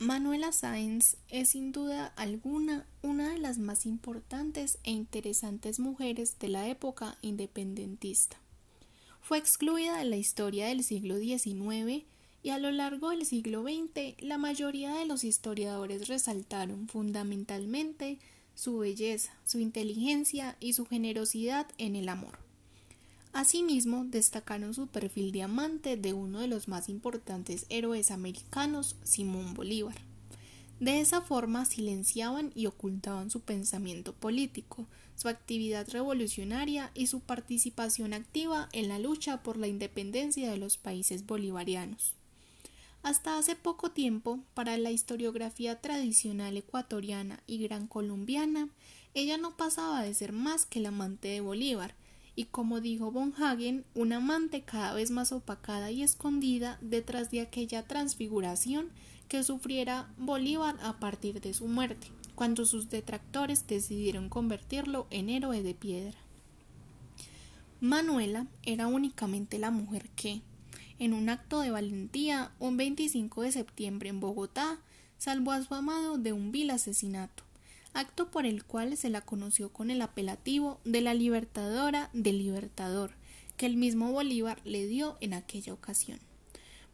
Manuela 0.00 0.50
Sáenz 0.50 1.16
es 1.28 1.50
sin 1.50 1.70
duda 1.70 2.12
alguna 2.16 2.84
una 3.02 3.30
de 3.30 3.38
las 3.38 3.58
más 3.58 3.86
importantes 3.86 4.78
e 4.82 4.90
interesantes 4.90 5.78
mujeres 5.78 6.36
de 6.40 6.48
la 6.48 6.68
época 6.68 7.16
independentista. 7.22 8.36
Fue 9.20 9.38
excluida 9.38 9.96
de 9.96 10.04
la 10.04 10.16
historia 10.16 10.66
del 10.66 10.82
siglo 10.82 11.16
XIX 11.16 12.04
y 12.42 12.50
a 12.50 12.58
lo 12.58 12.72
largo 12.72 13.10
del 13.10 13.24
siglo 13.24 13.62
XX 13.62 14.20
la 14.20 14.36
mayoría 14.36 14.94
de 14.94 15.06
los 15.06 15.22
historiadores 15.22 16.08
resaltaron 16.08 16.88
fundamentalmente 16.88 18.18
su 18.56 18.78
belleza, 18.78 19.32
su 19.44 19.60
inteligencia 19.60 20.56
y 20.58 20.72
su 20.72 20.86
generosidad 20.86 21.68
en 21.78 21.94
el 21.94 22.08
amor. 22.08 22.43
Asimismo, 23.34 24.04
destacaron 24.04 24.74
su 24.74 24.86
perfil 24.86 25.32
de 25.32 25.42
amante 25.42 25.96
de 25.96 26.12
uno 26.12 26.38
de 26.38 26.46
los 26.46 26.68
más 26.68 26.88
importantes 26.88 27.66
héroes 27.68 28.12
americanos, 28.12 28.94
Simón 29.02 29.54
Bolívar. 29.54 29.96
De 30.78 31.00
esa 31.00 31.20
forma 31.20 31.64
silenciaban 31.64 32.52
y 32.54 32.66
ocultaban 32.66 33.32
su 33.32 33.40
pensamiento 33.40 34.12
político, 34.12 34.86
su 35.16 35.26
actividad 35.26 35.88
revolucionaria 35.88 36.92
y 36.94 37.08
su 37.08 37.18
participación 37.18 38.14
activa 38.14 38.68
en 38.72 38.86
la 38.86 39.00
lucha 39.00 39.42
por 39.42 39.56
la 39.56 39.66
independencia 39.66 40.48
de 40.48 40.56
los 40.56 40.76
países 40.76 41.26
bolivarianos. 41.26 42.14
Hasta 43.02 43.36
hace 43.36 43.56
poco 43.56 43.90
tiempo, 43.90 44.38
para 44.54 44.76
la 44.78 44.92
historiografía 44.92 45.80
tradicional 45.80 46.56
ecuatoriana 46.56 47.42
y 47.48 47.58
gran 47.58 47.88
colombiana, 47.88 48.68
ella 49.12 49.38
no 49.38 49.56
pasaba 49.56 50.02
de 50.02 50.14
ser 50.14 50.32
más 50.32 50.66
que 50.66 50.78
la 50.78 50.90
amante 50.90 51.26
de 51.26 51.40
Bolívar, 51.40 51.96
y 52.36 52.44
como 52.44 52.80
dijo 52.80 53.10
von 53.10 53.32
Hagen, 53.40 53.84
una 53.94 54.16
amante 54.16 54.62
cada 54.62 54.94
vez 54.94 55.10
más 55.10 55.32
opacada 55.32 55.90
y 55.90 56.02
escondida 56.02 56.78
detrás 56.80 57.30
de 57.30 57.40
aquella 57.40 57.84
transfiguración 57.84 58.90
que 59.28 59.42
sufriera 59.42 60.12
Bolívar 60.18 60.76
a 60.82 60.98
partir 60.98 61.40
de 61.40 61.54
su 61.54 61.66
muerte, 61.68 62.08
cuando 62.34 62.66
sus 62.66 62.88
detractores 62.88 63.66
decidieron 63.66 64.28
convertirlo 64.28 65.06
en 65.10 65.28
héroe 65.28 65.62
de 65.62 65.74
piedra. 65.74 66.18
Manuela 67.80 68.46
era 68.62 68.86
únicamente 68.86 69.58
la 69.58 69.70
mujer 69.70 70.08
que, 70.10 70.42
en 70.98 71.12
un 71.12 71.28
acto 71.28 71.60
de 71.60 71.70
valentía, 71.70 72.52
un 72.58 72.76
25 72.76 73.42
de 73.42 73.52
septiembre 73.52 74.08
en 74.08 74.20
Bogotá, 74.20 74.78
salvó 75.18 75.52
a 75.52 75.62
su 75.62 75.74
amado 75.74 76.18
de 76.18 76.32
un 76.32 76.50
vil 76.50 76.70
asesinato 76.70 77.44
acto 77.94 78.30
por 78.30 78.44
el 78.44 78.64
cual 78.64 78.96
se 78.96 79.08
la 79.08 79.20
conoció 79.22 79.72
con 79.72 79.90
el 79.90 80.02
apelativo 80.02 80.80
de 80.84 81.00
la 81.00 81.14
Libertadora 81.14 82.10
del 82.12 82.38
Libertador, 82.38 83.12
que 83.56 83.66
el 83.66 83.76
mismo 83.76 84.12
Bolívar 84.12 84.60
le 84.64 84.86
dio 84.86 85.16
en 85.20 85.32
aquella 85.32 85.72
ocasión. 85.72 86.18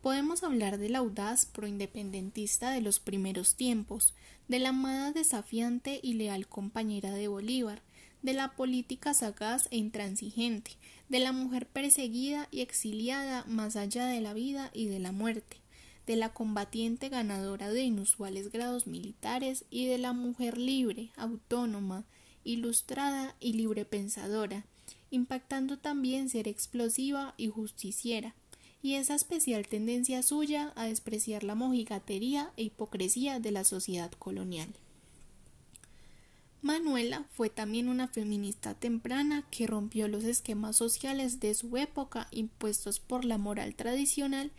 Podemos 0.00 0.44
hablar 0.44 0.78
de 0.78 0.88
la 0.88 0.98
audaz 0.98 1.46
proindependentista 1.46 2.70
de 2.70 2.80
los 2.80 3.00
primeros 3.00 3.54
tiempos, 3.54 4.14
de 4.48 4.58
la 4.58 4.68
amada 4.68 5.12
desafiante 5.12 5.98
y 6.02 6.14
leal 6.14 6.46
compañera 6.46 7.12
de 7.12 7.28
Bolívar, 7.28 7.82
de 8.22 8.34
la 8.34 8.52
política 8.52 9.14
sagaz 9.14 9.66
e 9.70 9.76
intransigente, 9.76 10.72
de 11.08 11.20
la 11.20 11.32
mujer 11.32 11.66
perseguida 11.66 12.48
y 12.50 12.60
exiliada 12.60 13.44
más 13.46 13.76
allá 13.76 14.06
de 14.06 14.20
la 14.20 14.32
vida 14.32 14.70
y 14.72 14.86
de 14.86 14.98
la 14.98 15.12
muerte, 15.12 15.58
de 16.06 16.16
la 16.16 16.32
combatiente 16.32 17.08
ganadora 17.08 17.70
de 17.70 17.82
inusuales 17.82 18.50
grados 18.50 18.86
militares 18.86 19.64
y 19.70 19.86
de 19.86 19.98
la 19.98 20.12
mujer 20.12 20.58
libre, 20.58 21.10
autónoma, 21.16 22.04
ilustrada 22.44 23.34
y 23.40 23.54
libre 23.54 23.84
pensadora, 23.84 24.64
impactando 25.10 25.78
también 25.78 26.28
ser 26.28 26.48
explosiva 26.48 27.34
y 27.36 27.48
justiciera, 27.48 28.34
y 28.82 28.94
esa 28.94 29.14
especial 29.14 29.66
tendencia 29.66 30.22
suya 30.22 30.72
a 30.76 30.84
despreciar 30.84 31.42
la 31.42 31.54
mojigatería 31.54 32.52
e 32.56 32.64
hipocresía 32.64 33.40
de 33.40 33.50
la 33.50 33.64
sociedad 33.64 34.10
colonial. 34.12 34.68
Manuela 36.60 37.26
fue 37.32 37.50
también 37.50 37.88
una 37.88 38.08
feminista 38.08 38.74
temprana 38.74 39.44
que 39.50 39.66
rompió 39.66 40.08
los 40.08 40.24
esquemas 40.24 40.76
sociales 40.76 41.40
de 41.40 41.54
su 41.54 41.76
época 41.76 42.26
impuestos 42.30 43.00
por 43.00 43.24
la 43.24 43.36
moral 43.36 43.74
tradicional 43.74 44.50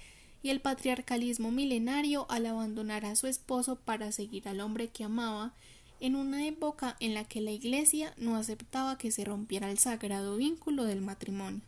y 0.46 0.52
el 0.52 0.62
patriarcalismo 0.62 1.50
milenario 1.50 2.28
al 2.30 2.46
abandonar 2.46 3.04
a 3.04 3.16
su 3.16 3.26
esposo 3.26 3.78
para 3.78 4.12
seguir 4.12 4.48
al 4.48 4.62
hombre 4.62 4.90
que 4.90 5.04
amaba, 5.04 5.56
en 6.00 6.16
una 6.16 6.46
época 6.46 6.98
en 7.00 7.16
la 7.16 7.24
que 7.24 7.42
la 7.42 7.50
Iglesia 7.50 8.14
no 8.18 8.36
aceptaba 8.36 9.00
que 9.00 9.10
se 9.10 9.26
rompiera 9.26 9.72
el 9.72 9.80
sagrado 9.80 10.38
vínculo 10.38 10.84
del 10.84 11.02
matrimonio. 11.02 11.62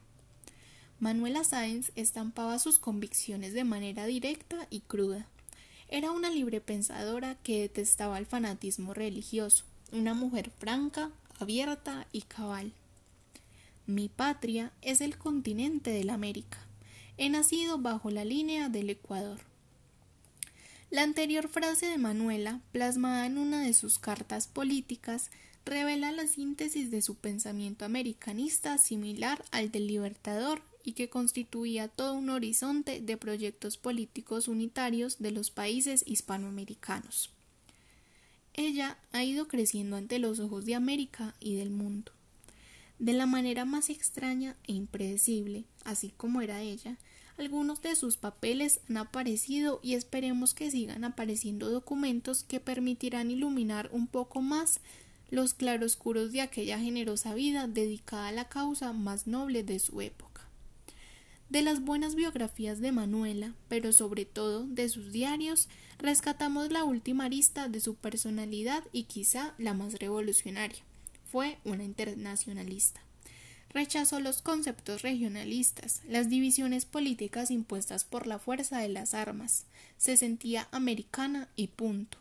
Manuela 0.99 1.43
Sáenz 1.43 1.91
estampaba 1.95 2.59
sus 2.59 2.77
convicciones 2.77 3.53
de 3.53 3.63
manera 3.63 4.05
directa 4.05 4.67
y 4.69 4.81
cruda. 4.81 5.25
Era 5.87 6.11
una 6.11 6.29
libre 6.29 6.61
pensadora 6.61 7.33
que 7.41 7.61
detestaba 7.61 8.19
el 8.19 8.27
fanatismo 8.27 8.93
religioso, 8.93 9.63
una 9.91 10.13
mujer 10.13 10.51
franca, 10.55 11.09
abierta 11.39 12.05
y 12.11 12.21
cabal. 12.21 12.73
Mi 13.87 14.07
patria 14.07 14.71
es 14.83 15.01
el 15.01 15.17
continente 15.17 15.89
de 15.89 16.03
la 16.03 16.13
América. 16.13 16.66
He 17.17 17.29
nacido 17.29 17.79
bajo 17.79 18.11
la 18.11 18.23
línea 18.23 18.69
del 18.69 18.91
Ecuador. 18.91 19.39
La 20.91 21.01
anterior 21.01 21.49
frase 21.49 21.87
de 21.87 21.97
Manuela, 21.97 22.61
plasmada 22.71 23.25
en 23.25 23.37
una 23.39 23.61
de 23.61 23.73
sus 23.73 23.97
cartas 23.97 24.47
políticas, 24.47 25.31
revela 25.65 26.11
la 26.11 26.27
síntesis 26.27 26.91
de 26.91 27.01
su 27.01 27.15
pensamiento 27.15 27.85
americanista 27.85 28.77
similar 28.77 29.43
al 29.51 29.71
del 29.71 29.87
Libertador 29.87 30.61
y 30.83 30.93
que 30.93 31.09
constituía 31.09 31.87
todo 31.87 32.13
un 32.13 32.29
horizonte 32.29 33.01
de 33.01 33.17
proyectos 33.17 33.77
políticos 33.77 34.47
unitarios 34.47 35.17
de 35.19 35.31
los 35.31 35.51
países 35.51 36.03
hispanoamericanos. 36.05 37.31
Ella 38.53 38.97
ha 39.11 39.23
ido 39.23 39.47
creciendo 39.47 39.97
ante 39.97 40.19
los 40.19 40.39
ojos 40.39 40.65
de 40.65 40.75
América 40.75 41.35
y 41.39 41.55
del 41.55 41.71
mundo. 41.71 42.11
De 42.99 43.13
la 43.13 43.27
manera 43.27 43.63
más 43.63 43.89
extraña 43.89 44.55
e 44.65 44.73
impredecible, 44.73 45.65
así 45.85 46.11
como 46.17 46.41
era 46.41 46.61
ella, 46.61 46.97
algunos 47.37 47.81
de 47.83 47.95
sus 47.95 48.17
papeles 48.17 48.79
han 48.89 48.97
aparecido 48.97 49.79
y 49.83 49.93
esperemos 49.93 50.55
que 50.55 50.71
sigan 50.71 51.03
apareciendo 51.03 51.69
documentos 51.69 52.43
que 52.43 52.59
permitirán 52.59 53.29
iluminar 53.29 53.89
un 53.93 54.07
poco 54.07 54.41
más 54.41 54.79
los 55.29 55.53
claroscuros 55.53 56.31
de 56.31 56.41
aquella 56.41 56.79
generosa 56.79 57.35
vida 57.35 57.67
dedicada 57.67 58.29
a 58.29 58.31
la 58.31 58.49
causa 58.49 58.93
más 58.93 59.27
noble 59.27 59.63
de 59.63 59.77
su 59.77 60.01
época. 60.01 60.41
De 61.49 61.61
las 61.61 61.81
buenas 61.81 62.15
biografías 62.15 62.81
de 62.81 62.91
Manuela, 62.91 63.53
pero 63.67 63.93
sobre 63.93 64.25
todo 64.25 64.65
de 64.65 64.89
sus 64.89 65.11
diarios, 65.11 65.69
rescatamos 65.99 66.71
la 66.71 66.83
última 66.83 67.25
arista 67.25 67.69
de 67.69 67.79
su 67.79 67.95
personalidad 67.95 68.83
y 68.91 69.03
quizá 69.03 69.53
la 69.59 69.75
más 69.75 69.93
revolucionaria. 69.93 70.86
Fue 71.31 71.57
una 71.63 71.83
internacionalista. 71.83 73.01
Rechazó 73.69 74.19
los 74.19 74.41
conceptos 74.41 75.01
regionalistas, 75.01 76.01
las 76.07 76.29
divisiones 76.29 76.85
políticas 76.85 77.51
impuestas 77.51 78.05
por 78.05 78.25
la 78.25 78.39
fuerza 78.39 78.79
de 78.79 78.89
las 78.89 79.13
armas. 79.13 79.65
Se 79.97 80.17
sentía 80.17 80.67
americana 80.71 81.49
y 81.55 81.67
punto. 81.67 82.17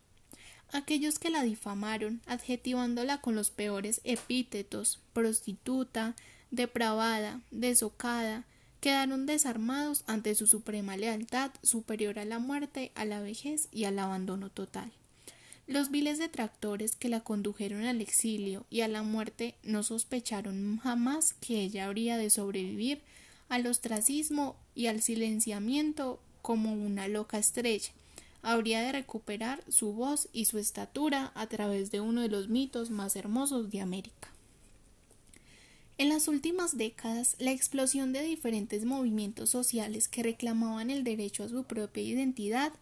Aquellos 0.72 1.19
que 1.19 1.31
la 1.31 1.43
difamaron, 1.43 2.21
adjetivándola 2.27 3.21
con 3.21 3.37
los 3.37 3.50
peores 3.50 4.00
epítetos, 4.03 4.99
prostituta, 5.12 6.17
depravada, 6.50 7.41
desocada, 7.53 8.44
quedaron 8.81 9.27
desarmados 9.27 10.03
ante 10.06 10.34
su 10.34 10.47
suprema 10.47 10.97
lealtad 10.97 11.53
superior 11.62 12.19
a 12.19 12.25
la 12.25 12.38
muerte, 12.38 12.93
a 12.94 13.05
la 13.05 13.21
vejez 13.21 13.69
y 13.71 13.84
al 13.84 13.99
abandono 13.99 14.50
total. 14.50 14.93
Los 15.66 15.91
viles 15.91 16.19
detractores 16.19 16.94
que 16.94 17.09
la 17.09 17.21
condujeron 17.21 17.84
al 17.84 18.00
exilio 18.00 18.66
y 18.71 18.82
a 18.82 18.88
la 18.88 19.03
muerte 19.03 19.56
no 19.65 19.82
sospecharon 19.82 20.78
jamás 20.78 21.34
que 21.34 21.60
ella 21.60 21.87
habría 21.87 22.16
de 22.16 22.31
sobrevivir 22.31 23.00
al 23.49 23.66
ostracismo 23.66 24.56
y 24.76 24.87
al 24.87 25.03
silenciamiento 25.03 26.21
como 26.41 26.72
una 26.72 27.09
loca 27.09 27.38
estrella. 27.38 27.91
Habría 28.43 28.81
de 28.81 28.93
recuperar 28.93 29.64
su 29.69 29.93
voz 29.93 30.29
y 30.32 30.44
su 30.44 30.58
estatura 30.58 31.32
a 31.35 31.49
través 31.49 31.91
de 31.91 32.00
uno 32.00 32.20
de 32.20 32.29
los 32.29 32.49
mitos 32.49 32.91
más 32.91 33.17
hermosos 33.17 33.73
de 33.73 33.81
América. 33.81 34.31
En 35.99 36.11
las 36.11 36.29
últimas 36.29 36.76
décadas, 36.76 37.35
la 37.41 37.50
explosión 37.50 38.12
de 38.12 38.23
diferentes 38.23 38.85
movimientos 38.85 39.50
sociales 39.50 40.06
que 40.06 40.23
reclamaban 40.23 40.91
el 40.91 41.02
derecho 41.02 41.43
a 41.43 41.49
su 41.49 41.64
propia 41.64 42.05
identidad 42.05 42.73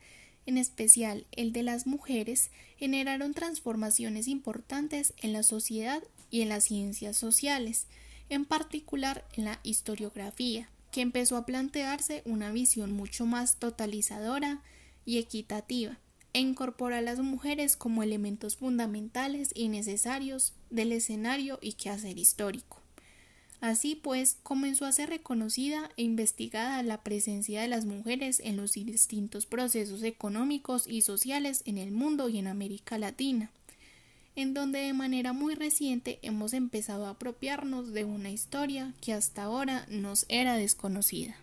en 0.47 0.59
especial 0.59 1.27
el 1.33 1.53
de 1.53 1.63
las 1.63 1.87
mujeres, 1.87 2.51
generaron 2.77 3.35
transformaciones 3.35 4.29
importantes 4.29 5.15
en 5.19 5.33
la 5.33 5.43
sociedad 5.43 6.03
y 6.31 6.43
en 6.43 6.49
las 6.49 6.65
ciencias 6.65 7.17
sociales, 7.17 7.87
en 8.29 8.45
particular 8.45 9.27
en 9.35 9.45
la 9.45 9.61
historiografía, 9.63 10.69
que 10.91 11.01
empezó 11.01 11.37
a 11.37 11.47
plantearse 11.47 12.23
una 12.25 12.53
visión 12.53 12.93
mucho 12.93 13.27
más 13.27 13.57
totalizadora 13.57 14.63
y 15.05 15.19
equitativa, 15.19 15.99
e 16.33 16.41
incorpora 16.41 16.99
a 16.99 17.03
las 17.03 17.21
mujeres 17.21 17.77
como 17.77 18.03
elementos 18.03 18.57
fundamentales 18.57 19.51
y 19.55 19.69
necesarios 19.69 20.53
del 20.71 20.93
escenario 20.93 21.59
y 21.63 21.75
quehacer 21.75 22.19
histórico. 22.19 22.84
Así 23.61 23.95
pues, 23.95 24.37
comenzó 24.43 24.85
a 24.85 24.93
ser 24.93 25.09
reconocida 25.09 25.91
e 25.97 26.03
investigada 26.03 26.83
la 26.83 27.03
presencia 27.03 27.63
de 27.63 27.69
las 27.69 27.87
mujeres 27.87 28.41
en 28.45 28.57
los 28.57 28.73
distintos 28.73 29.47
procesos 29.47 30.03
económicos 30.03 30.87
y 30.87 31.03
sociales 31.03 31.63
en 31.65 31.79
el 31.79 31.91
mundo 31.91 32.29
y 32.29 32.39
en 32.39 32.47
América 32.47 32.99
Latina, 32.99 33.51
en 34.37 34.53
donde 34.53 34.81
de 34.81 34.93
manera 34.93 35.33
muy 35.33 35.55
reciente 35.55 36.19
hemos 36.23 36.53
empezado 36.53 37.07
a 37.07 37.11
apropiarnos 37.11 37.93
de 37.93 38.05
una 38.05 38.31
historia 38.31 38.93
que 39.01 39.13
hasta 39.13 39.45
ahora 39.45 39.87
nos 39.89 40.27
era 40.29 40.57
desconocida. 40.57 41.37